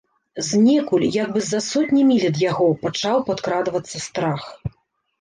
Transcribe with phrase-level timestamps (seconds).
[0.45, 4.53] Знекуль, як бы з-за сотні міль ад яго, пачаў падкрадвацца страх.